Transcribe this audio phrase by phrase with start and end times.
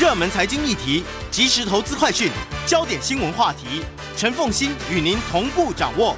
[0.00, 2.30] 热门财经议题、即时投资快讯、
[2.66, 3.84] 焦点新闻话题，
[4.16, 6.16] 陈凤欣与您同步掌握。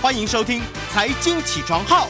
[0.00, 0.60] 欢迎收听
[0.92, 2.06] 《财经起床号》。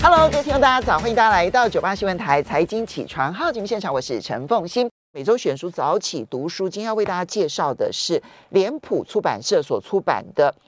[0.00, 4.88] Hello，各位听众大家早，欢迎大家来到九八新闻台《财经起床号》节目现场，我是陈凤欣。
[5.12, 10.54] 每周选书早起读书，今天要为大家介绍的是脸谱出版社所出版的《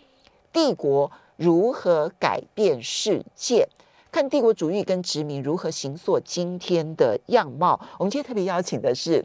[0.52, 3.68] 帝国如何改变世界》。
[4.18, 7.78] 看帝国主义跟殖民如何形塑今天的样貌。
[8.00, 9.24] 我们今天特别邀请的是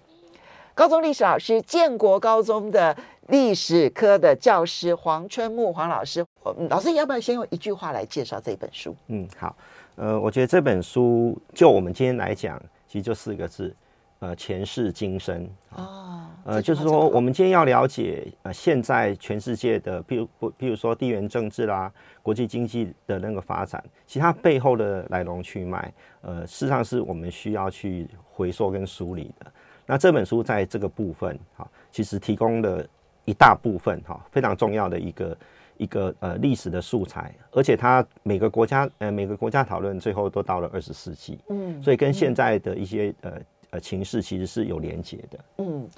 [0.75, 2.95] 高中历史老师，建国高中的
[3.29, 6.23] 历史科的教师黄春木黄老师。
[6.69, 8.95] 老师，要不要先用一句话来介绍这本书？
[9.07, 9.55] 嗯，好。
[9.95, 13.75] 呃，我觉得这本书就我们今天来讲，其实就四个字。
[14.23, 15.45] 呃，前世今生
[15.75, 21.91] 啊，呃，就是说，我们今天要了解呃，现在全世界的，比如不，比如说地缘政治啦，
[22.21, 29.51] 国际经济的那个发展，其他背后的来龙去脉，呃，事实上是我们需要去回溯跟梳理的。
[29.85, 32.81] 那这本书在这个部分，哈，其实提供了
[33.25, 35.37] 一大部分哈，非常重要的一个
[35.75, 43.33] 一个呃历史的素材，而且它每个国家呃每个国家讨论最后都到了二十世纪，嗯，所以跟现在的一些呃。
[43.73, 45.39] 呃，情势其实是有连结的。
[45.57, 45.89] 嗯，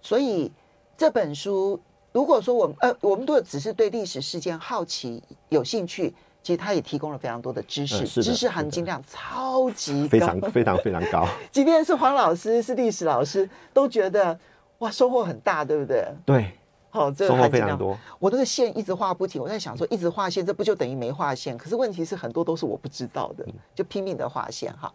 [0.00, 0.50] 所以
[0.96, 1.78] 这本书，
[2.12, 11.26] 如果说我们呃，我们都只是对历史事件好奇、有兴趣，其实它也提供了非常多的知识，呃、知识含金量超级高， 非常非常非常高。
[11.50, 14.38] 即便是黄老师是历史老师，都觉得
[14.78, 16.06] 哇，收获很大，对不对？
[16.24, 16.52] 对，
[16.90, 17.98] 好、哦，这个、收获非常多。
[18.20, 21.58] 我那个线一直画不停，我在想说，一直画线，这不就等于没画线？
[21.58, 24.94] 可是问题是，很多都是我不知道的，就拼命的画线哈。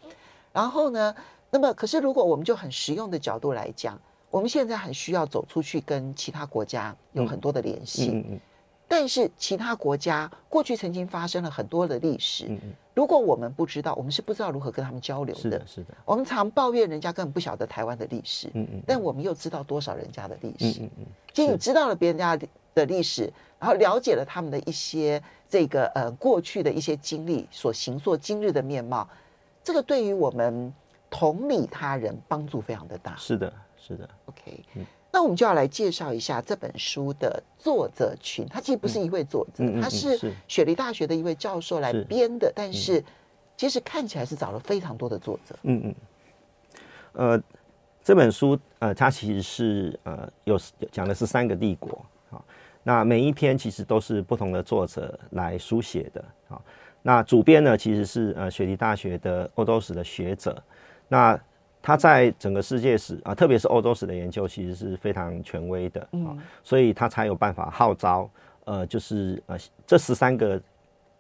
[0.54, 1.14] 然后呢？
[1.52, 8.12] 那么，可是如果我们就很实用的角度来讲，我们现在很需要走出去跟其他国家有很多的联系。
[8.14, 8.40] 嗯嗯。
[8.88, 12.46] 但是其他国家过去曾经发生了很多的历史。
[12.50, 12.74] 嗯嗯。
[12.94, 15.42] 如果我们不知道，我们是不知道如何跟他们交流的。
[15.42, 15.94] 是的，是的。
[16.06, 18.50] 我们常抱怨人家根本不晓得台湾的历史。
[18.54, 18.82] 嗯嗯。
[18.86, 20.82] 但我们又知道多少人家的历史？
[20.82, 21.06] 嗯嗯。
[21.34, 22.38] 其实你知道了别人家
[22.76, 29.08] 的历史，然后了解了他们的一些这个呃过去的一些经历所形塑今日的面貌，
[29.64, 30.72] 这个对于我们。
[31.10, 33.16] 同理他人，帮助非常的大。
[33.16, 34.08] 是的，是的。
[34.26, 38.46] OK，嗯，那我们就要来介绍一下这本书的作者群。
[38.48, 42.48] 他其实不是一位作者，嗯、他是雪梨大学的一位教授来编的。
[42.48, 43.04] 是，但是
[43.58, 45.56] 其实看起来是找了非常多的作者。
[45.64, 45.96] 嗯嗯。
[47.14, 47.44] 呃，
[48.04, 50.60] 这本书呃，它其实是呃有
[50.92, 52.40] 讲的是三个帝国啊。
[52.84, 56.62] 那每一篇其实都是不同的作者来书写的啊。
[57.02, 60.62] 那主编呢，其实是呃雪梨大学的欧洲史的学者。
[61.10, 61.38] 那
[61.82, 68.30] 他在整个世界史啊，特别是欧洲史的研究，其实是非常权威的啊，嗯、所以他才有办法号召
[68.64, 70.62] 呃，就是呃这十三个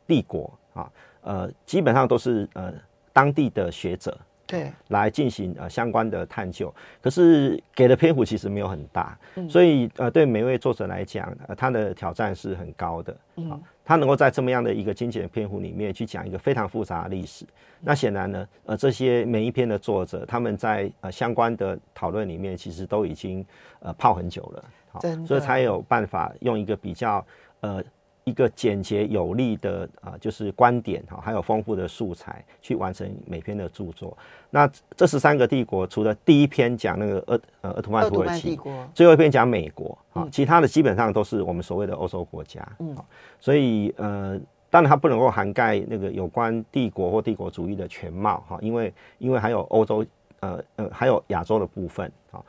[0.08, 0.92] 帝国啊，
[1.22, 2.74] 呃基本上都是呃
[3.12, 4.18] 当地的学者。
[4.50, 23.46] 对，来进行呃相关的探究，可是给的篇幅其实没有很大，嗯、所以呃对每位作者来讲，呃他的挑战是很高的，嗯、啊，他能够在这么样的一个精简的篇幅里面去讲一个非常复杂的历史，嗯、那显然呢，呃这些每一篇的作者他们在呃相关的讨论里面其实都已经
[23.82, 27.24] 呃泡很久了，好、啊，所以才有办法用一个比较
[27.60, 27.84] 呃。
[28.30, 34.16] 一个简洁有力的啊、呃，就是观点哈，还有丰富的素材去完成每篇的著作。
[34.52, 38.60] 那这十三个帝国，除了第一篇讲那个鄂呃鄂图曼土耳其，
[38.94, 42.66] 最后一篇讲美国啊，其他的基本上都是我们所谓的欧洲国家。
[42.80, 42.96] 嗯，
[43.40, 44.40] 所以呃，
[44.70, 50.06] 当然它不能够涵盖那个有关帝国或帝国主义的全貌哈，因为因为还有欧洲
[50.42, 52.40] 呃呃还有亚洲的部分啊。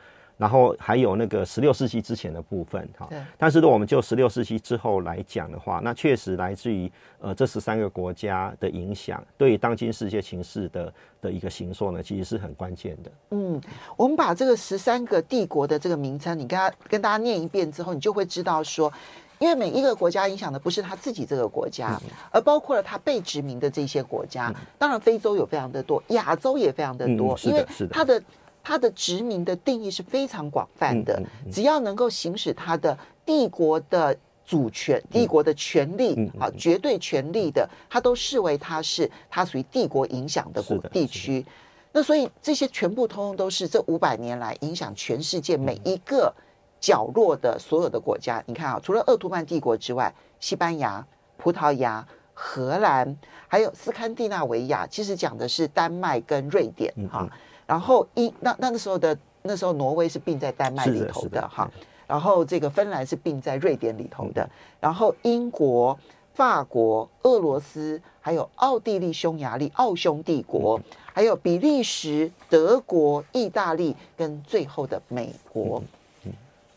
[0.41, 3.07] 然后还有那个十六世纪之前的部分哈，
[3.37, 13.11] 但是如果我们就十六世纪之后来讲的话，那确实来自于呃这十三个国家的影响，对于当今世界情势的的一个形塑呢，其实是很关键的。
[13.29, 13.61] 嗯，
[13.95, 18.91] 我们把这个十三个帝国的这个名称，你跟他跟大家念一遍之后，你就会知道说，
[19.37, 24.51] 因为每一个国家影响的不是他自己这个国家，而包括了他被殖民的这些国家。
[24.79, 28.19] 当然，非洲有非常的多，亚洲也非常的多，因为他的。
[28.63, 31.21] 它的殖民的定义是非常广泛的，
[31.51, 34.15] 只要能够行使它的帝国的
[34.45, 40.61] 主权、帝国的权力啊，绝对权力的，它都视为它是它属于帝国影响的
[40.91, 41.45] 地区。
[41.91, 46.33] 那所以这些全部通通都是这五百年来影响全世界每一个
[46.79, 48.43] 角落的所有的国家。
[48.45, 51.05] 你看啊，除了鄂图曼帝国之外，西班牙、
[51.37, 53.17] 葡萄牙、荷兰，
[53.47, 57.29] 还有斯堪的纳维亚，其实讲的是丹麦跟瑞典哈。
[57.65, 61.69] 然后英那那个时候的那时候挪威是并在丹麦里头的哈，
[62.07, 64.49] 然后这个芬兰是并在瑞典里头的，
[64.79, 65.97] 然后英国、
[66.33, 70.79] 法国、俄罗斯、还有奥地利匈牙利奥匈帝国，
[71.13, 75.81] 还有比利时、德国、意大利，跟最后的美国。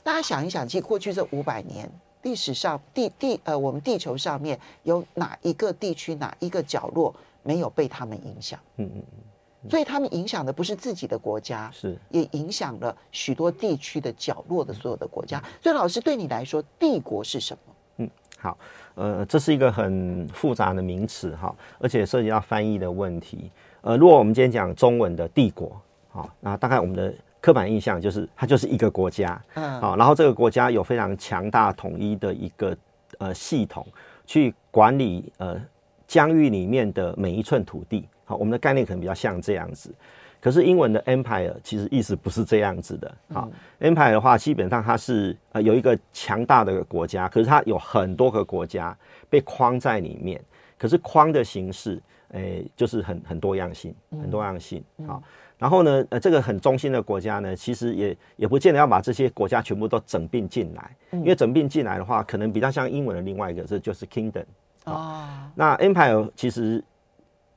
[0.02, 1.90] 大家想一想，其实过去这五百年
[2.22, 8.60] 历史上，地地呃，我们地球上面有哪一个地区、哪一个角落没有被他们影响？
[8.76, 9.33] 嗯嗯嗯。
[9.68, 15.42] 所以他们影响的不是自己的国家，是也影响了许多地区的角落的所有的国家。
[15.62, 17.74] 所以，老师对你来说，帝国是什么？
[17.98, 18.58] 嗯，好，
[18.94, 23.50] 呃，这是一个很复杂的名词哈，而且涉及到翻译的问题。
[23.80, 25.80] 呃，如果我们今天讲中文的帝国，
[26.10, 27.14] 好，那大概我们的。
[27.44, 32.74] 刻板印象就是它就是一个国家，嗯，好，然后这个国家有非常强大统一的一个
[33.18, 33.86] 呃系统
[34.24, 35.60] 去管理呃
[36.06, 39.94] 疆域里面的每一寸土地，好，我们的概念可能比较像这样子。
[40.40, 48.94] 可是英文的 empire 其实意思不是这样子的，好，empire 的话基本上它是呃有一个强大的国家，可是它有很多个国家
[49.30, 50.38] 被框在里面，
[50.78, 51.98] 可是框的形式，
[52.32, 55.22] 诶，就是很很多样性，很多样性，好。
[55.56, 64.44] 然后呢，呃，这个很中心的国家呢，其实也也不见得要把这些国家全部都整并进来，嗯、因为整并进来的话，可能比较像英文的另外一个，这就是 kingdom
[64.84, 65.26] 哦。
[65.54, 66.82] 那 empire 其实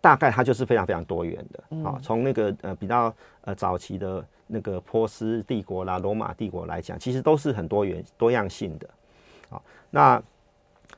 [0.02, 8.90] 大概它就是非常非常多元的，啊、嗯，从那个呃比较呃早期的那个波斯帝国啦、罗马帝国来讲，其实都是很多元多样性的，
[9.50, 10.22] 啊，那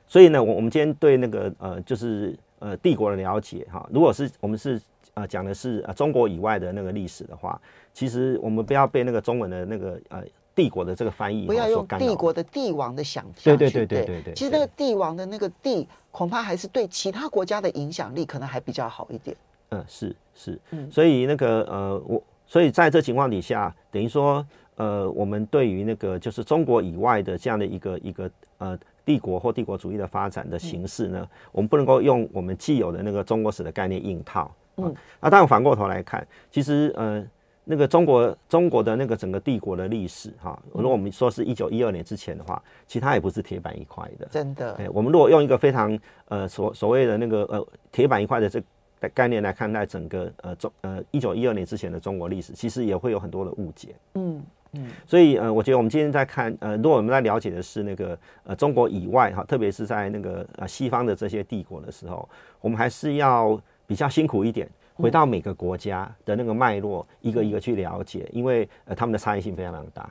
[0.07, 4.81] 所以呢，我我们今天对那个呃就是呃帝国的了解哈，如果是我们是。
[5.15, 7.59] 啊，讲的是呃，中国以外的那个历史的话，
[7.91, 10.23] 其实我们不要被那个中文的那个呃
[10.59, 13.55] 帝国的这个翻译，不要用帝国的帝王的想象。
[13.55, 14.33] 对对对对对对。
[14.33, 19.33] 其实那个帝王的那个帝，恐怕还是对其他国家的影响力可能还比较好一点。
[19.69, 24.45] 嗯，是是，嗯，所以那个呃，我所以在这情况底下，等于说
[24.75, 34.51] 呃，我们对于那个就是中国以外的这样的一个一个呃帝国或帝国主义的发展的形式呢，嗯、我们不能够用我们既有的那个中国史的概念硬套。
[34.75, 37.25] 嗯，那当然反过头来看，其实呃，
[37.71, 44.73] 那个中国中国的那个整个帝国的历史哈，如果我们说是一九一二年之前的话，其实它也不是铁板一块的，真的。
[44.73, 45.95] 哎，我们如果用一个非常
[46.29, 48.59] 呃所所谓的那个呃铁板一块的这
[48.99, 53.89] 个概念来看待整个呃中呃一九一二年之前的中国历史，其实也会有很多的误解。
[54.15, 62.27] 嗯嗯，所以呃，我觉得我们今天在看呃，如果我们在了解的是那个呃中国以外哈，特别是在那个呃西方的这些帝国的时候，
[62.61, 63.61] 我们还是要。
[63.89, 64.69] 比较辛苦一点，
[65.01, 70.09] 回到每个国家的那个脉络，一个一个去了解，因为呃他们的差异性非常非常大。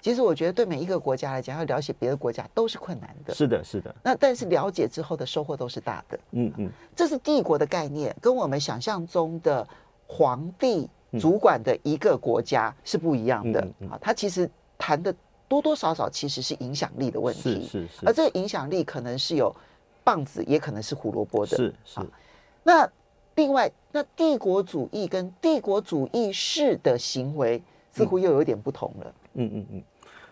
[0.00, 3.32] 其实我觉得对每一个国家来讲，要了解别的国家都是困难的。
[3.32, 3.94] 是的，是的。
[4.02, 6.18] 那但是了解之后的收获都是大的。
[6.32, 9.66] 嗯嗯，这是帝国的概念，跟我们想象中的
[10.06, 10.88] 皇帝
[11.18, 13.60] 主管的一个国家是不一样的。
[13.90, 15.14] 啊，他其实谈的
[15.48, 17.66] 多多少少其实是影响力的问题。
[17.66, 17.88] 是是
[23.36, 29.14] 另外，那帝国主义跟帝国主义式的行为似乎又有点不同了。
[29.34, 29.82] 嗯嗯嗯，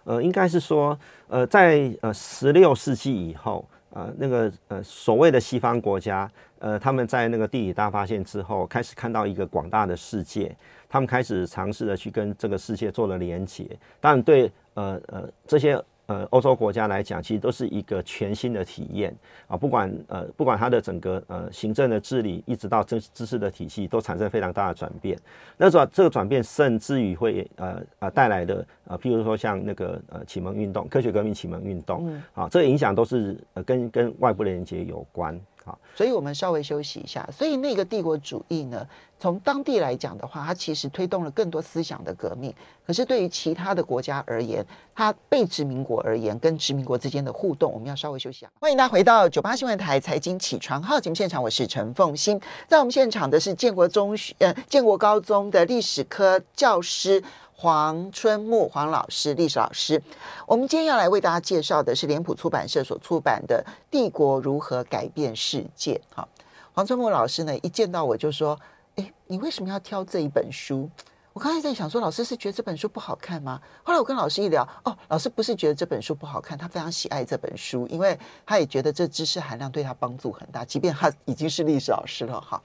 [0.04, 10.54] 呃，应该是说，呃，在呃十六世纪以后，呃，那个呃所谓的西方国家，呃，他们在那个地理大发现之后，开始看到一个广大的世界，
[10.88, 13.66] 他们开始尝试的去跟这个世界做了连接。
[14.00, 15.82] 当然，对呃呃这些。
[16.12, 19.16] 呃，欧洲国家来讲，其实都是一个全新的体验
[19.46, 19.56] 啊！
[19.56, 25.18] 不管呃，不管它的整个呃行政的治理，一直到知知识的体系，都产生非常大的转变。
[25.56, 35.40] 那转这个转变，甚至于会呃呃带来的呃，譬如说像那个呃启蒙运动、科学革命启蒙运动，嗯、啊，这个影响都是呃跟跟外部的连接有关。
[35.64, 37.28] 好，所以我们稍微休息一下。
[37.32, 38.86] 所以那个帝国主义呢，
[39.18, 42.52] 从当地来讲的话，它其实推动了更多思想的革命。
[42.86, 48.50] 可是对于其他的国家而言，它被殖民国而言，跟殖民国之间的互动，我们要稍微休息一下。
[48.60, 52.40] 欢迎大家回到九八新闻台财经起床号节目现场，我是陈凤欣。
[52.66, 57.22] 在我们现场的是建国中学呃建国高中的历史科教师。
[57.62, 60.02] 黄春木黄老师，历史老师，
[60.48, 65.94] 我们今天要来为大家介绍的是脸谱出版社所出版的《帝国如何改变世界》。
[66.16, 66.26] 哈，
[66.72, 68.58] 黄春木老师呢，一见到我就说
[68.98, 70.90] ：“哎，你为什么要挑这一本书？”
[71.32, 73.62] 我刚才在想说，老师是觉得这本书不好看吗？
[73.84, 82.40] 后来我跟老师一聊，哦，老师不是觉得这本书不好看，他非常喜爱这本书，因为他也觉得这知识含量对他帮助很大，即便他已经是历史老师了。
[82.40, 82.60] 哈，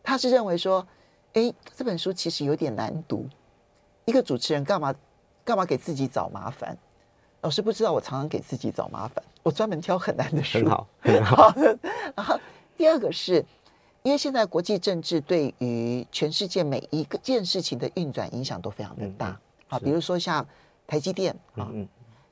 [0.00, 0.86] 他是认为说，
[1.32, 3.28] 哎，这本书其实有点难读。
[4.08, 4.94] 一个主持人干嘛
[5.44, 6.74] 干嘛给自己找麻烦？
[7.42, 9.22] 老师不知道，我常常给自己找麻烦。
[9.42, 10.58] 我专门挑很难的书。
[10.60, 11.54] 很好， 很好。
[12.16, 12.40] 然后
[12.74, 13.44] 第二个是，
[14.02, 19.38] 因为现在国际政治对于全世界每一个件事情的运转影响都非常的大。
[19.68, 20.44] 啊，比如说像
[20.86, 21.70] 台积电啊，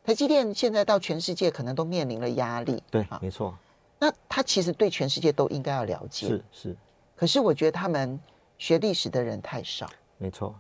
[0.03, 2.83] 台积电现在到全世界可能都面临了压力。
[2.91, 3.55] 对，没错。
[3.99, 6.27] 那他其实对全世界都应该要了解。
[6.27, 6.77] 是是。
[7.15, 8.19] 可是我觉得他们
[8.57, 9.87] 学历史的人太少。
[10.17, 10.55] 没错。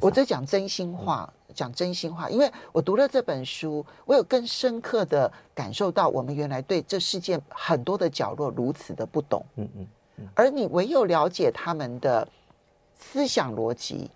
[0.00, 9.44] 我在讲真心话，嗯、讲真心话，因为我读了这本书，我有更深刻的感受到，我们原来对这世界很多的角落如此的不懂。
[9.56, 9.86] 嗯嗯。
[10.18, 12.28] 嗯，而你唯有了解他们的
[12.98, 14.10] 思想逻辑、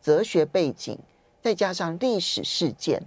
[0.00, 0.98] 哲学背景，
[1.42, 3.02] 再加上历史事件，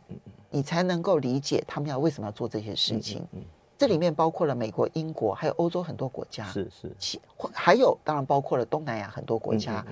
[0.52, 3.26] 你才能够理解他们要为什么要做这些事情。
[3.32, 3.42] 嗯，
[3.80, 6.46] 这里面包括了美国、英国，还有欧洲很多国家。
[6.46, 6.96] 是是。
[7.00, 7.20] 其
[7.52, 9.84] 还有当然包括了东南亚很多国家。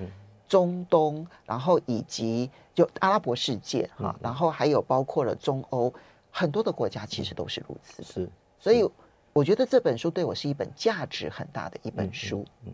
[0.50, 0.52] 嗯。
[0.52, 5.94] 中东，然后以及就阿拉伯世界哈，然后还有包括了中欧
[6.30, 8.02] 很多的国家，其实都是如此。
[8.02, 8.28] 是，
[8.58, 8.84] 所以
[9.32, 12.44] 我觉得这本书对我是一本价值很大的一本书。
[12.66, 12.72] 嗯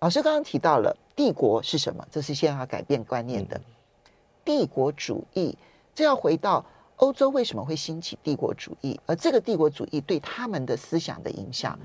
[0.00, 2.06] 老师刚刚提到了帝国是什么？
[2.10, 3.58] 这是先要改变观念的
[4.44, 5.56] 帝国主义。
[5.94, 6.62] 这要回到
[6.96, 11.78] 欧洲为什么会兴起帝国主义，而这个帝国主义对他们的思想的影响。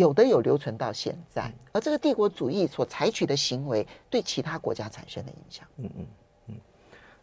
[0.00, 6.06] 有的有留存到现在，而这个帝国主义所采取的行为对其他国家产生的影响，嗯嗯
[6.48, 6.54] 嗯，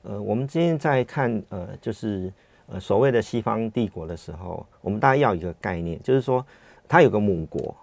[0.03, 2.31] 呃，我们今天在看呃，就是
[2.67, 6.46] 呃所谓的西方帝国的时候，我们大家要一个概念，就是说
[6.88, 7.75] 它有个母国，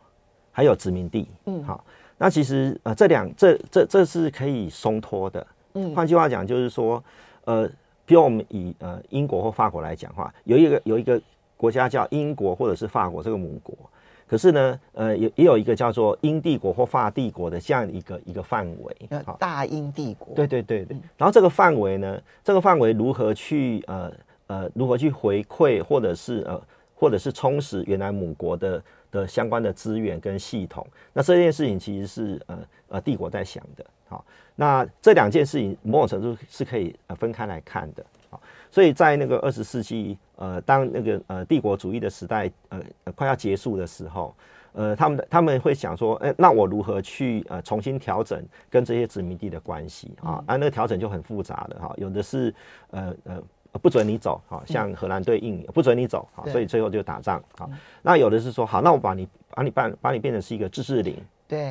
[0.53, 1.85] 还有殖民地，嗯，好，
[2.17, 7.03] 那其实呃这两这这这是可以松脱的，嗯，换句话讲就是说，
[7.47, 7.69] 呃，
[8.07, 11.21] 比如我们以呃英国或法国来讲话，有一个有一个
[11.57, 13.77] 国家叫英国或者是法国这个母国。
[14.27, 18.97] 可是呢，呃，也也有一个叫做英帝国或法帝国的这样一个一个范围，
[19.39, 20.35] 大英帝国。
[20.35, 20.97] 对对对对。
[21.17, 24.13] 然后这个范围呢，这个范围如何去呃
[24.47, 26.61] 呃如何去回馈或者是呃
[26.95, 30.87] 或者是充实原来母国的的相关的资源跟系统？
[31.13, 33.85] 那这件事情其实是呃呃帝国在想的。
[34.09, 34.25] 好，
[34.57, 38.05] 那这两件事情某种程度是可以呃分开来看的。
[38.31, 38.41] 好，
[38.71, 40.17] 所以在那个二十世纪。
[40.37, 42.81] 呃，当那个呃帝国主义的时代呃
[43.15, 44.35] 快要结束的时候，
[44.73, 50.43] 呃，他们他们会想说，哎，那我如何去呃重新调整跟这些殖民地的关系啊？
[50.47, 52.55] 啊，那个调整就很复杂的哈，有的是
[52.91, 53.43] 呃呃
[53.81, 57.69] 不准你走，好像荷兰对印尼不准你走，好，所以最后就打仗啊。
[58.03, 61.17] 那有的是说，好，那我把你把你办把你变成是一个自治领。
[61.47, 61.71] 对，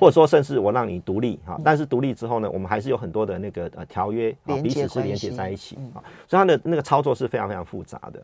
[0.00, 8.20] 或者说甚至我让你独立哈，但是独立之后呢，我们还是有很多的那个呃条约啊，彼此是连接在一起啊，所以它的那个操作是非常非常复杂的。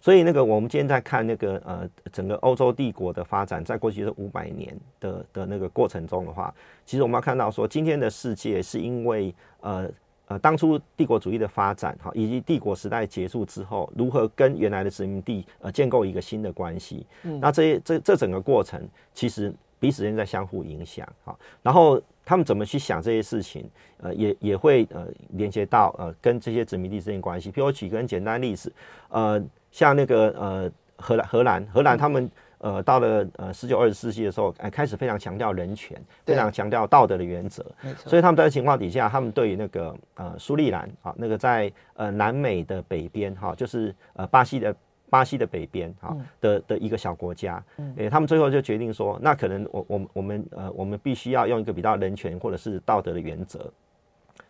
[0.00, 6.52] 所以那个我们今天在看那个呃整个欧洲帝国的发展，在过去这五百年的的那个过程中的话，
[6.86, 9.88] 其实我们要看到说，今天的世界是因为呃
[10.28, 17.06] 呃当初帝国主义的发展哈，以及帝国时代结束之后，如何跟原来的殖民地呃建构一个新的关系。
[17.22, 18.80] 嗯，那这这这整个过程
[19.12, 19.52] 其实。
[19.84, 27.52] 彼此间在相互影响，好，然后他们怎么去想这些事情，呃，也也会呃连接到呃跟这些殖民地之间关系。
[27.52, 28.72] 譬如我举个很简单的例子，
[29.10, 29.38] 呃，
[29.70, 37.62] 像那个呃荷兰荷兰荷兰他们呃到了呃十九二十世纪的时候，哎开始非常强调人权，非常强调道德的原则，
[38.06, 44.74] 所以他们在情况底下，他们对于那个呃苏利兰啊，那个在呃南美的北边哈，就是呃巴西的。
[45.14, 53.70] 巴西的北边啊的的一个小国家，嗯，诶，他们最后就决定说，那可能我我们我们呃，我们必须要用一个比较人权或者是道德的原则，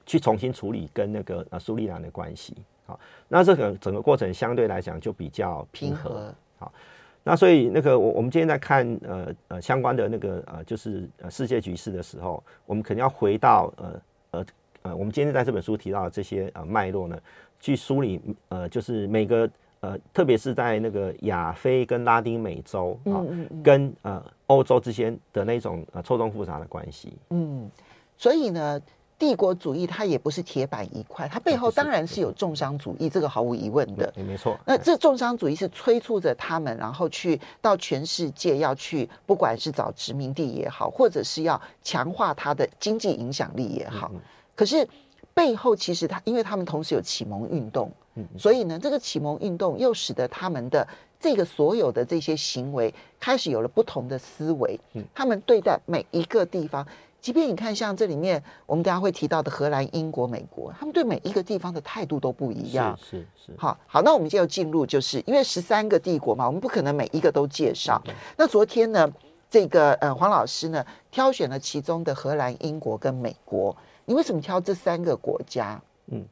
[0.06, 2.56] 去重新处理跟那个呃苏利兰的关系，
[2.86, 6.72] 好，那这个整个过程相对来讲就比较平和，好，
[7.22, 14.46] 那所以那个我我们今天在看呃呃相关的那个呃就是呃世界局势的时候，我们肯定要回到呃呃
[14.80, 17.18] 呃我们今天在这本书提到的这些呃脉络呢，
[17.60, 18.18] 去梳理
[18.48, 19.46] 呃就是每个。
[19.84, 27.12] 呃，特别是在那个亚非跟拉丁美洲啊，嗯嗯嗯跟呃欧洲之间的那种呃错综复杂的关系。
[27.28, 27.70] 嗯，
[28.16, 28.80] 所以呢，
[29.18, 34.10] 帝国主义它也不是铁板一块，它背后当然是有重商主义，这个毫无疑问的。
[34.26, 34.58] 没错。
[34.64, 44.10] 那这重商主义是催促着他们，然后去到全世界要去，不管是找殖民地也好，或者是要强化它的经济影响力也好。
[44.54, 44.88] 可是
[45.34, 47.92] 背后其实它，因为他们同时有启蒙运动。
[48.38, 50.86] 所以呢，这个启蒙运动又使得他们的
[51.18, 54.78] 这个所有的这些行为开始有了不同的思维。
[55.12, 56.86] 他们对待每一个地方，
[57.20, 62.96] 即便你看像这里面我们等下会提到的荷兰、英国、美国，他们对每一个地方的态度都不一样。
[62.98, 63.52] 是是是。
[63.58, 68.00] 好，好，那我们就要进入，就是因为十三个帝国嘛，我们不可能每一个都介绍。
[68.36, 69.10] 那昨天呢，
[69.50, 75.80] 这个呃黄老师呢挑选了其中的荷兰、英国跟美国，你为什么挑这三个国家？
[76.06, 76.24] 嗯。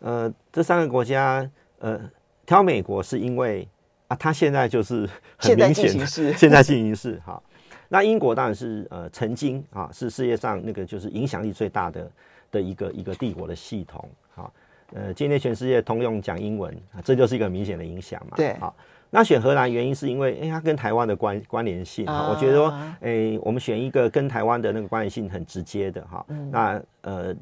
[0.00, 1.48] 呃，这三个国家，
[1.78, 2.00] 呃，
[2.44, 3.66] 挑美国是因为
[4.08, 7.42] 啊，它现在就是很明显的现在进行式 哈。
[7.88, 12.10] 那英国当然是呃曾经啊是世界上那个就是影响力最大的
[12.50, 14.52] 的一个一个帝国的系统哈。
[14.92, 16.72] 呃，今天全世界通用讲英文，
[17.02, 18.36] 这就是一个明显的影响嘛。
[18.36, 18.72] 对，好，
[19.10, 22.68] 那选荷兰原因是因为，哎，它跟台湾的关关联性，啊，我觉得说，
[23.00, 27.34] 哎，我们选一个跟台湾的那个关联性很直接的哈，嗯，那呃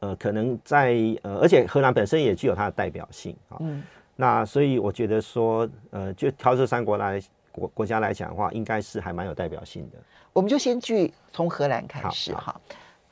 [0.00, 3.82] 呃，可能在呃，而且荷兰本身也具有它的代表性啊，嗯，
[4.16, 9.98] 那所以我觉得说，呃，就挑这三国来国国家来讲的话，应该是还蛮有代表性的。
[10.32, 12.58] 我们就先去从荷兰开始哈。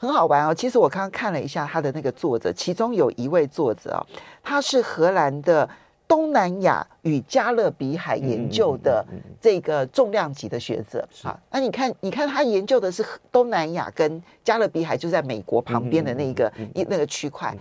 [0.01, 4.01] 很好玩哦，其实我刚刚看了一下他的那个作者，其中有一位作者哦，
[4.43, 5.69] 他是荷兰的
[6.09, 9.05] 东南亚与加勒比海研究的
[9.39, 11.39] 这个重量级的学者啊。
[11.53, 17.55] 那你看，你看他研究的是东南亚跟加勒比海，就在美国旁边的那个一那个区块，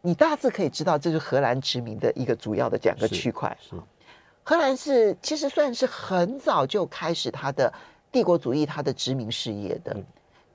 [0.00, 3.54] 你大致可以知道，这是荷兰殖民的一个主要的两个区块。
[4.42, 7.70] 荷兰是其实算是很早就开始他的
[8.10, 9.94] 帝国主义、他的殖民事业的。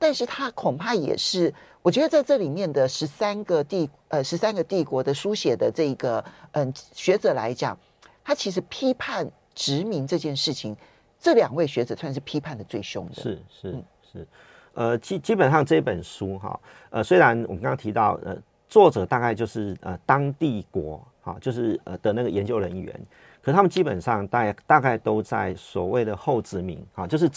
[0.01, 1.53] 但是他恐怕也是，
[1.83, 7.77] 我觉得在这里面的十三个帝呃十三个帝国的书写的这个嗯学者来讲，
[8.23, 10.75] 他其实批判殖民这件事情，
[11.19, 13.13] 这两位学者算是批判的最凶的。
[13.13, 13.75] 是是
[14.11, 14.27] 是，
[14.73, 18.35] 呃基基本上这本书哈，呃虽然我们刚刚提到呃
[18.67, 22.99] 作者大概就是呃当地国哈，就是呃的那个研究人员。
[23.41, 27.29] 可他们基本上大大概都在所谓的后殖民啊，就是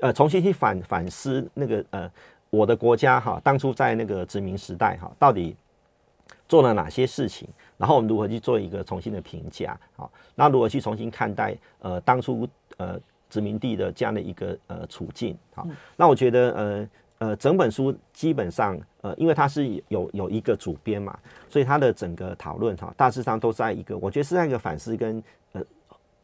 [0.00, 2.10] 呃重新去反反思那个呃
[2.50, 5.56] 我的国家哈，当初在那个殖民时代哈，到底
[6.48, 10.08] 做了哪些事情，然后我们如何去做一个重新的评价啊？
[10.34, 13.00] 那如何去重新看待呃当初呃
[13.30, 15.64] 殖民地的这样的一个呃处境啊？
[15.96, 16.88] 那我觉得呃
[17.22, 21.16] 呃整本书基本上呃因为它是有有一个主编嘛，
[21.48, 25.22] 所以它的整个讨论哈大致上都在一个我觉得是在一个反思跟。
[25.52, 25.62] 呃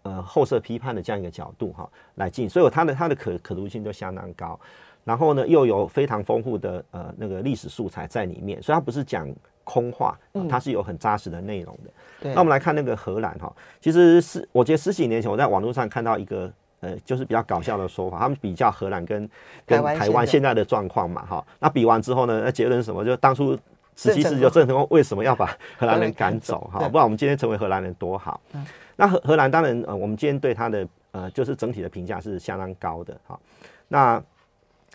[0.05, 4.59] 呃，后设批判的这样一个角度哈来进，所以它的它的可可读性就相当高，
[5.05, 9.29] 然后呢又有非常丰富的呃那个历史素材在里面，所以它不是讲
[9.65, 11.91] 空话，它是有很扎实的内容的。
[12.23, 16.51] 嗯、那我们来看那个荷兰哈，其实是我觉得十几年前我在网络上看到一个
[16.81, 19.29] 呃就是比较搞笑的说法，他们比较荷兰跟
[19.67, 23.05] 跟台湾现在的状况嘛哈，那比完之后呢，那结论是什么？
[23.05, 23.59] 就当初
[23.97, 26.89] 十七世纪就郑成功为什么要把荷兰人赶走哈？
[26.89, 28.41] 不然我们今天成为荷兰人多好。
[28.53, 28.65] 嗯
[29.01, 33.39] 那荷荷兰当然，呃，我们今天对它的呃，就是整体的评价是相当高的哈。
[33.87, 34.21] 那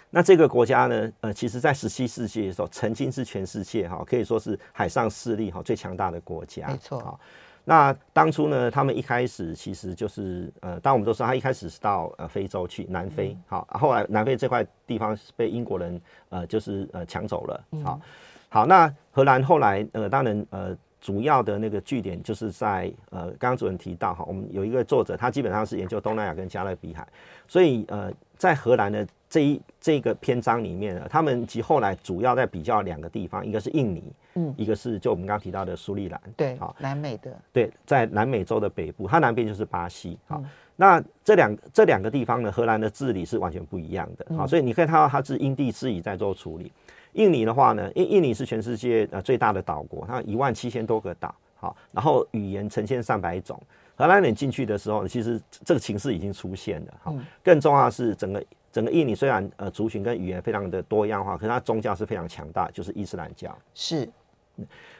[0.10, 6.68] 那这个国家呢，呃，其实在十七世纪的时候，曾经是全世界哈，可以说是海上势力哈最强大的国家。
[6.68, 7.00] 没错。
[7.00, 7.18] 哈，
[7.66, 13.38] 那当初呢，他们一开始其实就是呃，当我们都知道，他一开始是到呃非洲去，南非。
[13.48, 17.64] 好，后来南非这块地方被英国人呃，就是呃抢走了。
[17.84, 18.02] 好，
[18.50, 20.78] 好，那荷兰后来呃，当然呃。
[21.04, 27.06] 主要的那个据点就是在呃，刚刚主任提到哈，我们有一个作者，他基本上是研究东南亚跟加勒比海，
[27.46, 34.02] 所以呃，在荷兰的这一这个篇章里面呢，他们及后来主要在比较两个地方，一个是印尼，
[34.36, 40.44] 嗯，一个是就我们刚刚提到的苏利兰，对，好，南美的，对，在南美洲的北部，它南边就是巴西，好，
[40.76, 46.72] 那这两这两个地方呢，荷兰的治理是完全不一样的，好，所以你可以看到它是因地制宜在做处理。
[47.14, 53.62] 印尼的话呢，印印尼是全世界呃最大的岛国，它一万七千多个岛，好，然后语言成千上百种。
[53.96, 63.56] 荷兰人进去的时候，其实这个情势已经出现了，好，更重要的是整个整个印尼虽然呃族群跟语言非常的多样化，可是它宗教是非常强大，就是伊斯兰教。
[63.76, 64.10] 是，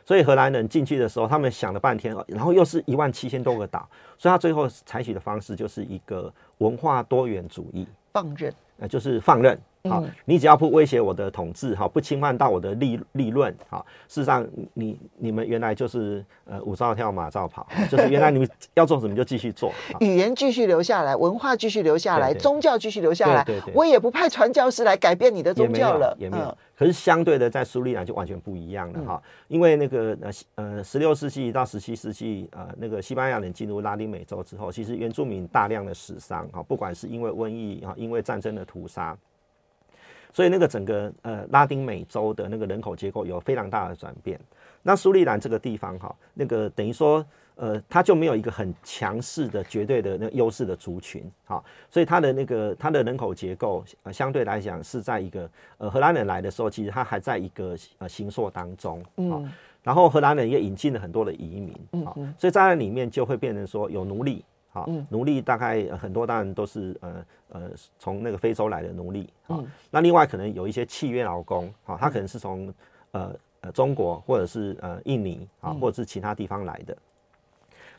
[0.06, 3.88] 所以荷兰人进去的时候，他们想了半天，然后又是一万七千多个岛，
[4.18, 9.58] 所以他最后采取的方式就是一个文化多元主义，放任，呃，就是放任。
[9.90, 26.58] 好，你只要不威胁我的统治，哈，不侵犯到我的利利润，哈，事实上你你们原来就是呃五照跳马照跑，就是原来你们 要做什么就继续做，语言继续留下来，文化继续留下来，宗教继续留下来，我也不派传教士来改变你的宗教了，也没有。
[26.84, 39.18] 可是相对的，在苏利南就完全不一样了，哈，因为那个呃呃十六世纪到十七世纪，呃那个西班牙人进入拉丁美洲之后，其实原住民大量的死伤，哈，不管是因为瘟疫啊，因为战争的屠杀。
[40.34, 44.38] 所以那个整个呃拉丁美洲的那个人口结构有非常大的转变。
[44.82, 59.02] 那苏利兰这个地方哈，那个等于说呃它就没有一个很强势的绝对的那个优势的族群哈，所以它的那个它的人口结构呃相对来讲是在一个呃荷兰人来的时候，其实它还在一个呃形塑当中。
[59.18, 59.50] 嗯。
[59.84, 61.74] 然后荷兰人也引进了很多的移民。
[61.92, 62.34] 嗯。
[62.38, 64.44] 所以在那里面就会变成说有奴隶。
[64.74, 67.62] 好，奴隶大概很多，当然都是呃呃
[68.00, 69.30] 从那个非洲来的奴隶。
[69.44, 72.74] 好，嗯、那另外可能有一些契约劳工，好，他可能是从
[73.12, 76.98] 呃呃中国或者是呃印尼啊，或者是其他地方来的。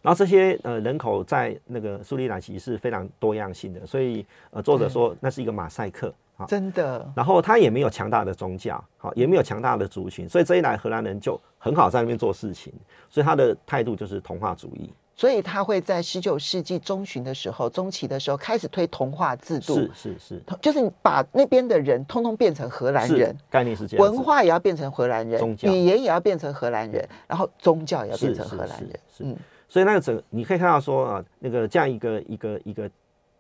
[0.03, 6.45] 然后这些呃人口在那个苏里南其实是非常多样性的，所以呃作者说那是一个马赛克啊。
[6.47, 12.73] 真的，然后他也没有强大的宗教，好，也没有强大的族群，所以这一来荷兰人就很好在那边做事情，
[13.09, 14.93] 所以他的态度就是同化主义。
[15.17, 25.71] 所以他会在十九世纪中旬的时候，中期的时候开始推同化制度，是是是，就是把那边的人通通变成荷兰人，概念是这样，文化也要变成荷兰人，宗教。
[25.71, 29.37] 语言也要变成荷兰人，然后宗教也要变成荷兰人，是，是，是，嗯，
[29.69, 32.91] 所以那个整你可以看到说啊，那个这样一个一个一个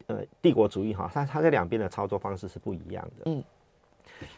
[0.06, 3.42] 呃帝国主义哈，它它在两边的操作方式是不一样的，嗯。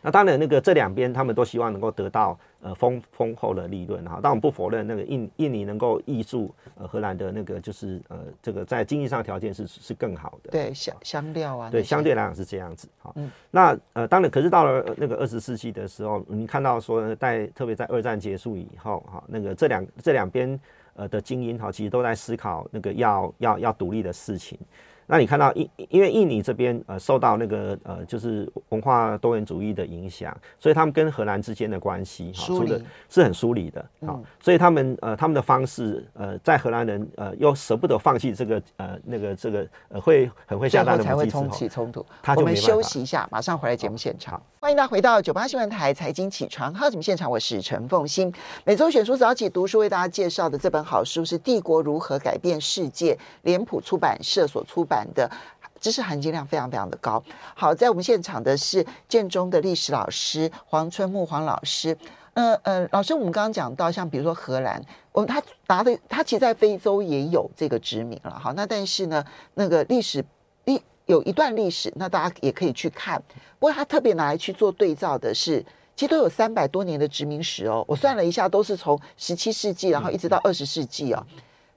[0.03, 4.21] 那当然，那个这两边他们都希望能够得到呃丰丰厚的利润哈。
[4.23, 10.51] 但我们不否认那个印印尼能够挹注呃荷兰的那个就是呃这个在经济上条件是是更好的。
[10.51, 13.13] 对香香料啊，对相对来讲是这样子哈。
[13.17, 13.31] 嗯。
[13.51, 20.59] 那呃当然，可是到了那个二十世纪的时候，你看到说在特别在二战结束以后哈，那个这两这两边
[20.95, 24.59] 呃的精英哈，其实都在思考那个要要要独立的事情。
[25.07, 42.05] 那你看到印，因为印尼这边呃受到那个呃就是文化多元主义的影响，所以他们跟荷兰之间的关系哈，处的是很疏离的啊，嗯、所以他们呃他们的方式呃在荷兰人呃又舍不得放弃这个呃那个这个呃会很会下蛋的才会重启冲突。
[42.23, 44.41] 他就我们休息一下，马上回来节目现场。
[44.59, 48.33] 欢迎大家回到九八新闻台财经起床号节目现场，我是陈凤欣。
[48.65, 55.31] 每周选书早起读书为大家介绍的这本好书是《帝国如何改变世界》，脸谱出版社所出版版的，
[55.79, 57.23] 知识含金量非常非常的高。
[57.55, 61.97] 好，在我们现场的是建中的历史老师黄春木黄老师。
[62.33, 64.83] 呃呃，老师，我们刚刚讲到，像比如说荷兰，
[65.13, 68.39] 我们他拿的，他其实在非洲也有这个殖民了。
[68.39, 70.25] 好，那但是呢，那个历史
[70.65, 73.23] 历有一段历史，那大家也可以去看。
[73.59, 77.83] 不过他特别拿来去做对照的是，其实都有三百多年的殖民史哦。
[77.89, 81.27] 我算了一下，都是从十七世纪，然后一直到二十世纪哦。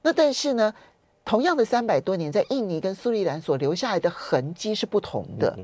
[0.01, 0.73] 那但是呢，
[1.29, 5.55] 同样的三百多年，在印尼跟苏里南所留下来的痕迹是不同的。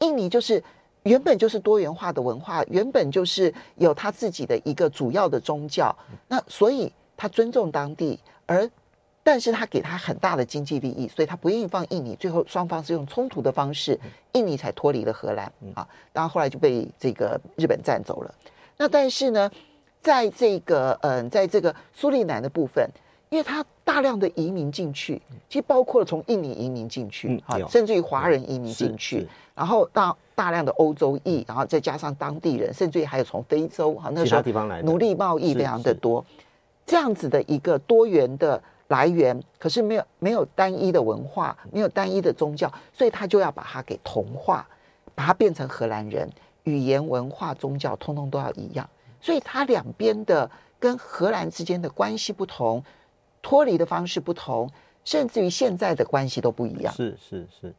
[0.00, 0.62] 印尼就是
[1.04, 5.96] 原本就是多元化的文化，原本就是有他自己的一个主要的宗教，
[6.28, 8.70] 那所以他尊重当地，而。
[9.22, 12.16] 但是他给他很大的经济利益，所以他不愿意放印尼。
[12.16, 13.98] 最后双方是用冲突的方式，
[14.32, 15.44] 印尼才脱离了荷兰
[15.74, 15.86] 啊。
[16.14, 18.34] 当然后来就被这个日本占走了。
[18.78, 19.50] 那但是呢，
[20.00, 22.88] 在这个嗯，在这个苏里南的部分，
[23.30, 34.42] 因为它大量的移民进去，其实包括了从印尼移民进去啊，甚至于华人移民进去，然后到大量的欧洲裔，然后再加上当地人，甚至于还有从非洲哈那时候
[34.82, 36.24] 奴隶贸易非常的多，
[36.86, 38.62] 这样子的一个多元的。
[38.88, 44.66] 来源，可是没有没有单一的文化，没有单一的宗教，所以他就要把它给同化，
[45.14, 46.26] 把它变成荷兰人，
[46.62, 48.88] 语言、文化、宗教通通都要一样，
[49.20, 52.82] 所以它两边的跟荷兰之间的关系不同，
[53.48, 54.70] 脱离的方式不同，
[55.06, 56.92] 甚至于现在的关系都不一样。
[56.92, 57.72] 是是是。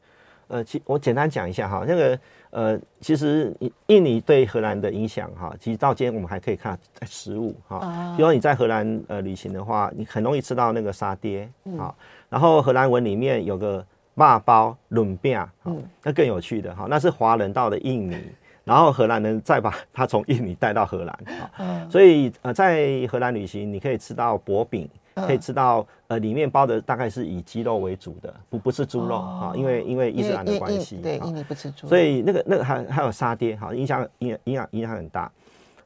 [0.48, 3.56] 呃，其我简单讲一下哈，那个呃，其实
[3.86, 11.94] 印尼对荷兰的影响哈，其实到今天我们还可以看在食物哈，比如你在荷兰呃旅行的话，你很容易吃到那个沙爹啊，
[12.30, 18.18] 然后荷兰文里面有个骂包润饼，嗯，那更有趣的哈，那是华人到的印尼，
[18.64, 21.20] 然后荷兰人再把它从印尼带到荷兰
[21.58, 24.90] 啊，所以呃，在荷兰旅行你可以吃到薄饼。
[25.26, 35.32] 可以吃到，呃，里面包的大概是以鸡肉为主的，不不是猪肉啊，因为因为伊斯兰的关系，对，印尼不吃猪，所以那个那个还还有沙爹，哈，影响影影响影响很大。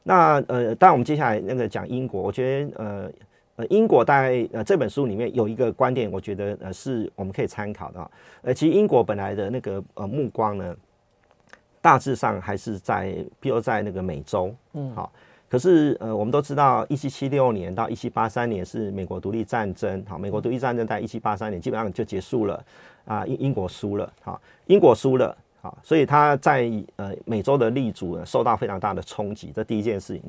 [0.02, 3.10] 那呃，当然我们接下来那个讲英国，我觉得呃
[3.56, 8.10] 呃英国大概呃这本书里面有一个观点，我觉得呃是我们可以参考的。
[8.42, 10.76] 呃，其实英国本来的那个呃目光呢，
[11.80, 15.12] 大致上还是在，比如在那个美洲，嗯，好。
[15.54, 22.64] 可是，呃，我们都知道，一七七六年到一七八三年是美国独立战争，好，美国独立战争在一七八三年基本上就结束了，
[23.04, 30.24] 啊，英英国输了，好，英国输了，好，所以他在呃美洲的立足呢受到非常大的冲击，这第一件事情。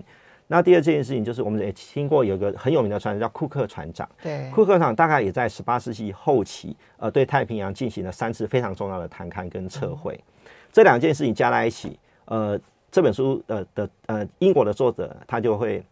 [0.45, 12.59] 那第二件事情就是我们也听过有个很有名的船叫库克船长，对，库克船长大概也在十八世纪后期，呃，对太平洋进行了三次非常重要的探勘跟测绘，嗯、这两件事情加在一起，呃。
[12.95, 15.84] 这本书的的呃，英国的作者他就会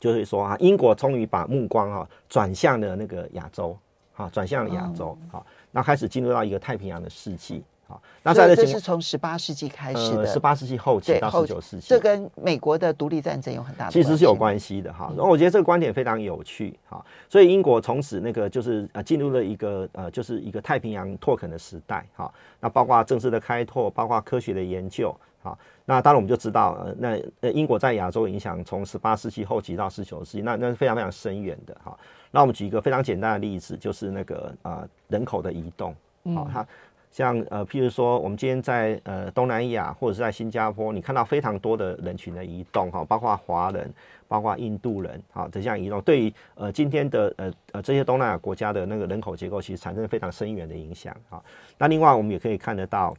[0.00, 3.78] 就会说啊，英国终于把目光啊转向了那个亚洲，
[4.16, 15.12] 啊，转向了亚洲，好，那开始进入到一个太平洋的世纪，好，那在这是从十八世纪开始的，十八世纪后期到十九世纪，这跟美国的独立战争有很大的，其实是有关系的哈。
[15.16, 25.16] 然后我觉得这个观点非常有趣，哈，所以英国从此那个就是呃进入了一个呃就是一个太平洋拓垦的时代，哈，那包括政治的开拓，包括科学的研究。
[25.46, 31.96] 好，那当然我们就知道，呃，那呃英国在亚洲影响从十八世纪后期到十九世纪，那那是非常非常深远的哈。
[32.32, 35.94] 那我们举一个非常简单的例子，就是那个啊、呃、人口的移动，
[36.34, 36.66] 好，它
[37.12, 43.88] 像呃譬如说我们今天在呃东南亚或者是在新加坡，你看到非常多的人群的移动哈，包括华人。
[44.28, 51.16] 包括印度人，好，这项移动对于呃今天的呃呃这些东南亚国家的那个人口结构，其实产生非常深远的影响。
[51.28, 51.44] 好，
[51.78, 53.16] 那另外我们也可以看得到，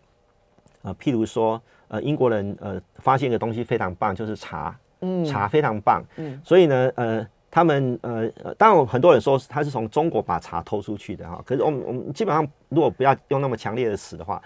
[0.82, 14.42] 呃，譬如说，呃，英国人呃发现一个东西非常棒，就是茶，嗯，茶非常棒，嗯，所以呢，呃，他们呃，当然很多人说他是从中国把茶偷出去的哈，可是我们我们基本上如果不要用那么强烈的词的话，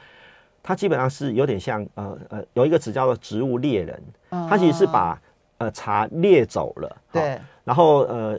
[0.64, 5.20] 它基本上是有点像呃呃有一个词叫做植物猎人，它其实是把。
[5.58, 8.36] 呃，茶猎走了，对，然后呃，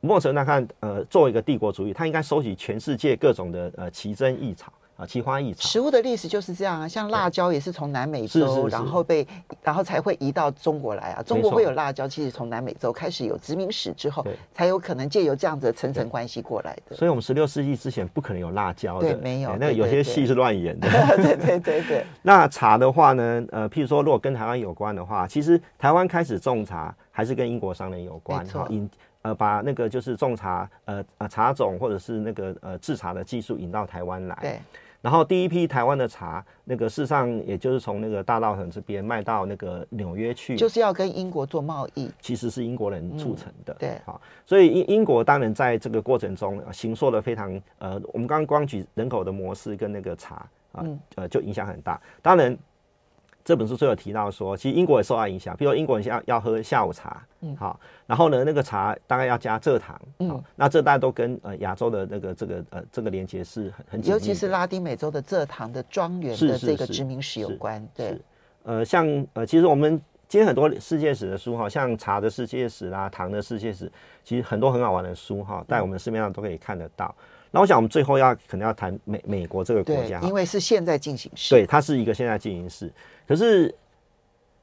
[0.00, 4.72] 莫城那看，呃，作为一个帝国主义，他应该收集全世界各种的呃奇珍异草。
[4.98, 6.88] 啊，奇花异草，食物的历史就是这样啊。
[6.88, 9.24] 像辣椒也是从南美洲，然后被，
[9.62, 11.22] 然后才会移到中国来啊。
[11.22, 16.96] 中国会有辣椒，其实从南美洲开始有殖民史之后，才有可能借由这样子的层层关系过来的。
[16.96, 19.54] 所以，我们十六世纪之前不可能有辣椒的，对，没有。
[19.54, 20.88] 那有些戏是乱演的。
[21.16, 22.04] 对对对对。
[22.20, 23.44] 那茶的话呢？
[23.52, 28.44] 呃，譬如说，如果跟台湾有关的话，其实台湾开始种茶还是跟英国商人有关。
[28.48, 28.90] 哈，引
[29.22, 34.36] 呃把那个就是种茶呃呃茶种或者是那个呃制茶的技术引到台湾来。
[34.40, 34.58] 对。
[35.00, 43.72] 然后第一批台湾的茶，那个事实上也就是从那个大稻城这边卖到那个纽约去，就是要跟英国做贸易，其实是英国人促成的。
[43.74, 50.84] 嗯、对，好，所以英英国当然在这个过程中行塑了非常呃，我们刚刚光举人口的模式跟那个茶啊，
[51.14, 52.00] 呃，就影响很大。
[52.22, 52.56] 当然。
[53.48, 68.20] 这本书最后提到说，其实英国也受到影响，比如说英国人要要喝下午茶，嗯，好，然后呢，那个茶大概要加蔗糖，嗯，那这大家都跟呃亚洲的那个这个呃这个连接是很很尤其是拉丁美洲的蔗糖的庄园的这个殖民史有关，对，
[68.64, 73.90] 呃，像呃，其实我们今天很多世界史的书哈，像茶的世界史啦、糖的世界史，
[74.22, 77.14] 其实很多很好玩的书哈，在我们市面上都可以看得到。
[77.50, 82.92] 那我想，我们最后要可能要谈美美国这个国家，因为是现在进行式，对，它是一个现在进行式。
[83.26, 83.74] 可是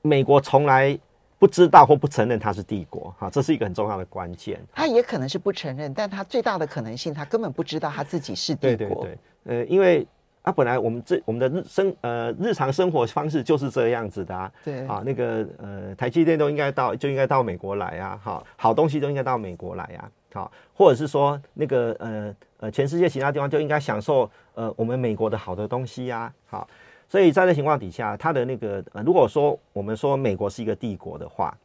[0.03, 0.95] 美国从来
[1.39, 4.61] 不知道或不承认它是帝国，哈，这是一个很重要的关键。
[4.71, 8.77] 他也可能是不承认，但他最大的可能性，他根本不知道他自己是帝国。
[8.77, 10.05] 对对对，呃，因为
[10.45, 20.09] 啊，本来我们这我们的日生呃日常生活方式就是这样子的啊，对啊，那个呃台积电都应该到就应该到美国来啊，哈，好东西都应该到美国来啊。
[20.33, 26.31] 好，或者是说那个呃呃，全世界其他地方就应该享受呃我们美国的好的东西呀。
[26.45, 26.67] 好，
[27.09, 31.57] 所以在这情况底下，它的那个呃，如果说我们说美国是一个帝国的话，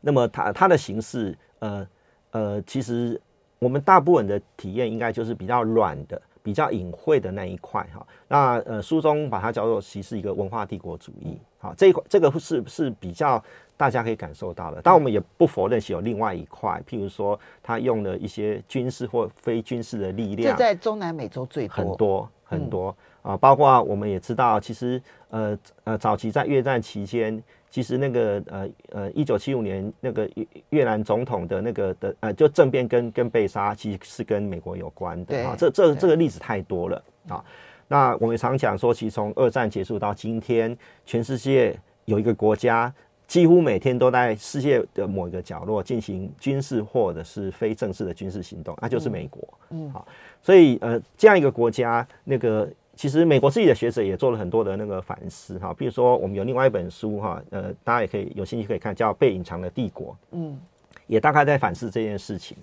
[0.00, 1.86] 那么它它的形式呃
[2.30, 3.20] 呃，其实
[3.58, 8.06] 我们大部分的体验应该就是比较软的、比较隐晦的那一块哈。
[8.28, 11.36] 那呃书中把它叫做其实是一个文化帝国主义。
[11.58, 13.42] 好，这一块这个是是比较。
[13.78, 20.50] 大家可以感受到的，但我们也不否认是有另外一块，譬如说他用了一些军事或非军事的力量。
[20.50, 27.42] 这在中南美洲最多很多很多啊，包括我们也知道，其实呃呃，早期在越战期间，
[27.76, 35.54] 其实那个呃呃，一九七五年那个越越南总统的那个的呃，就政变跟跟被杀，其实是跟美国有关的啊。
[35.58, 37.44] 这这这个例子太多了啊。
[37.86, 42.90] 那我们常讲说，其实从二战结束到今天，全世界有一个国家。
[43.26, 49.42] 几乎每天都在世界的某一个角落进行军事或者是非正式的军事行动，那就是美国。
[49.70, 50.06] 嗯，好，
[50.40, 60.12] 所以呃，这样一个国家，那个其实美国自己的学者也做了很多的那个反思哈，比如说我们有另外一本书哈，呃，大家也可以有兴趣可以看，叫《被隐藏的帝国》。
[60.32, 60.58] 嗯，
[61.06, 62.56] 也大概在反思这件事情。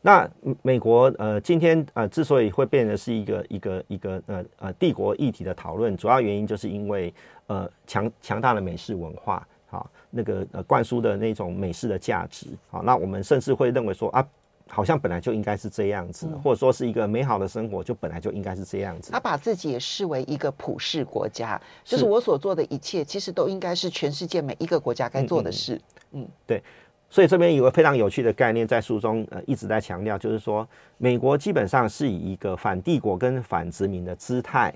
[0.00, 0.26] 那
[0.62, 7.12] 美国呃，今天呃，之所以会变成是一个一个一个呃呃帝国议题的讨论，主要原因就是因为
[7.48, 9.46] 呃强强大的美式文化。
[9.70, 14.24] 啊，那个呃，灌输的那种美式的价值，好，那我们甚至会认为说啊，
[14.68, 19.12] 好像本来就应该是这样子，或者说是一个美好的生活，就本来就应该是这样子。
[19.12, 25.80] 他把自己也视为一个普世国家，就是我所做的一切，其实都应该是全世界每一个国家该做的事。
[26.12, 26.62] 嗯，嗯，对。
[27.10, 30.66] 所以这边有个非常有趣的概念，在书中呃一直在强调，就是说，
[30.98, 34.74] 美国基本上是以一个反帝国跟反殖民的姿态，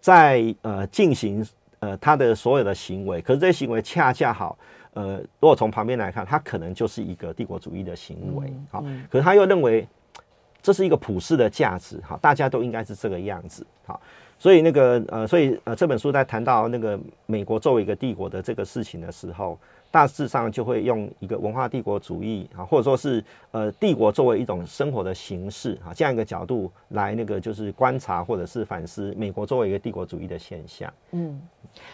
[0.00, 1.46] 在呃进行。
[1.82, 4.58] 呃，他的所有的行为，可是这些行为恰恰好，
[4.92, 9.86] 呃，如果从旁边来看，他可能就是一个帝国主义的行为，好、嗯嗯，可是他又认为
[10.60, 14.00] 这是一个普世的价值，好，大家都应该是这个样子，好，
[14.38, 19.56] 所以那个呃，所以呃，这本书在谈到那个美国作为一个帝国的这个事情的时候，
[19.92, 30.92] 大致上就会用一个文化帝国主义啊，或者说是呃帝国作为一种生活的形式啊，这样一个角度来那个就是观察或者是反思美国作为一个帝国主义的现象。
[31.12, 31.40] 嗯，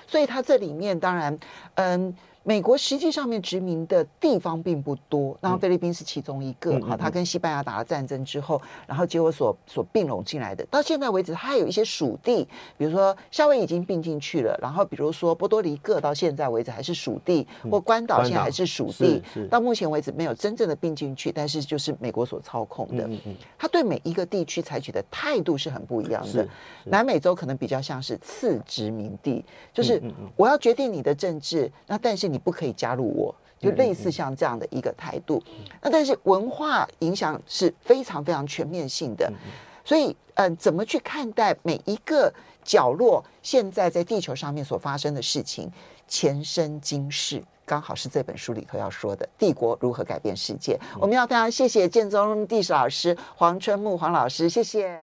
[0.07, 1.39] 所以它这里面当然，
[1.75, 2.15] 嗯。
[2.47, 6.79] 美国实际上面殖民的地方并不多，然后菲律宾是其中一个。
[6.79, 10.65] 哈，他跟西班牙打了战争之后，然后结果所所并拢进来的。
[10.67, 12.47] 到现在为止，他还有一些属地，
[12.79, 19.21] 比如说夏威夷已经并进去了，然后比如说波多黎各到现在为止还是属地，或关岛现在还是属地。
[19.51, 23.11] 到目前为止没有真正的并进去，但是就是美国所操控的。
[23.59, 26.47] 他对每一个地区采取的态度是很不一样的。
[26.85, 30.01] 南美洲可能比较像是次殖民地，就是
[30.37, 32.36] 我要决定你的政治，那但是你。
[32.37, 35.43] 你不可以加入我，就类似像这样的一个态度。
[35.81, 39.33] 那但是文化影响是非常非常全面性的，
[39.83, 42.31] 所以嗯，怎么去看待每一个
[42.63, 45.73] 角落现在在地球上面所发生的事情，
[46.07, 50.79] 前生今世，刚好是这本书里头要说的帝国如何改变世界。
[51.01, 54.95] 我们要非常谢谢建中历史老师黄春木黄老师，谢谢。